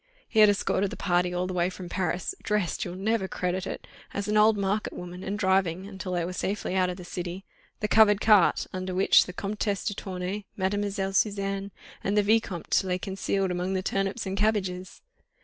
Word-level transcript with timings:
He 0.27 0.39
had 0.39 0.49
escorted 0.49 0.89
the 0.89 0.97
party 0.97 1.31
all 1.31 1.45
the 1.45 1.53
way 1.53 1.69
from 1.69 1.87
Paris, 1.87 2.33
dressed—you'll 2.41 2.95
never 2.95 3.27
credit 3.27 3.67
it!—as 3.67 4.27
an 4.27 4.35
old 4.35 4.57
market 4.57 4.93
woman, 4.93 5.23
and 5.23 5.37
driving—until 5.37 6.13
they 6.13 6.25
were 6.25 6.33
safely 6.33 6.73
out 6.73 6.89
of 6.89 6.97
the 6.97 7.05
city—the 7.05 7.87
covered 7.87 8.19
cart, 8.19 8.65
under 8.73 8.95
which 8.95 9.27
the 9.27 9.31
Comtesse 9.33 9.85
de 9.85 9.93
Tournay, 9.93 10.45
Mlle. 10.57 11.13
Suzanne, 11.13 11.69
and 12.03 12.17
the 12.17 12.23
Vicomte 12.23 12.83
lay 12.83 12.97
concealed 12.97 13.51
among 13.51 13.75
the 13.75 13.83
turnips 13.83 14.25
and 14.25 14.35
cabbages. 14.35 15.03